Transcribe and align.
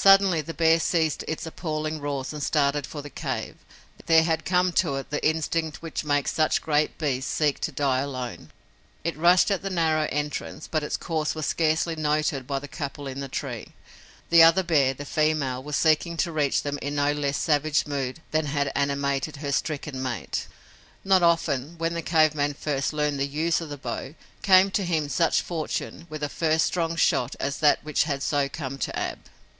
Suddenly 0.00 0.42
the 0.42 0.54
bear 0.54 0.78
ceased 0.78 1.24
its 1.26 1.44
appalling 1.44 2.00
roars 2.00 2.32
and 2.32 2.40
started 2.40 2.86
for 2.86 3.02
the 3.02 3.10
cave. 3.10 3.56
There 4.06 4.22
had 4.22 4.44
come 4.44 4.70
to 4.74 4.94
it 4.94 5.10
the 5.10 5.28
instinct 5.28 5.82
which 5.82 6.04
makes 6.04 6.32
such 6.32 6.62
great 6.62 6.98
beasts 6.98 7.32
seek 7.34 7.58
to 7.62 7.72
die 7.72 7.98
alone. 7.98 8.52
It 9.02 9.16
rushed 9.16 9.50
at 9.50 9.60
the 9.62 9.70
narrow 9.70 10.06
entrance 10.12 10.68
but 10.68 10.84
its 10.84 10.96
course 10.96 11.34
was 11.34 11.46
scarcely 11.46 11.96
noted 11.96 12.46
by 12.46 12.60
the 12.60 12.68
couple 12.68 13.08
in 13.08 13.18
the 13.18 13.26
tree. 13.26 13.72
The 14.30 14.40
other 14.40 14.62
bear, 14.62 14.94
the 14.94 15.04
female, 15.04 15.60
was 15.64 15.74
seeking 15.74 16.16
to 16.18 16.30
reach 16.30 16.62
them 16.62 16.78
in 16.80 16.94
no 16.94 17.10
less 17.10 17.36
savage 17.36 17.84
mood 17.84 18.20
than 18.30 18.46
had 18.46 18.70
animated 18.76 19.38
her 19.38 19.50
stricken 19.50 20.00
mate. 20.00 20.46
Not 21.02 21.24
often, 21.24 21.76
when 21.76 21.94
the 21.94 22.02
cave 22.02 22.36
man 22.36 22.54
first 22.54 22.92
learned 22.92 23.18
the 23.18 23.26
use 23.26 23.60
of 23.60 23.68
the 23.68 23.76
bow, 23.76 24.14
came 24.42 24.70
to 24.70 24.84
him 24.84 25.08
such 25.08 25.40
fortune 25.42 26.06
with 26.08 26.22
a 26.22 26.28
first 26.28 26.66
strong 26.66 26.94
shot 26.94 27.34
as 27.40 27.58
that 27.58 27.82
which 27.82 28.04
had 28.04 28.22
so 28.22 28.48
come 28.48 28.78
to 28.78 28.96
Ab. 28.96 29.18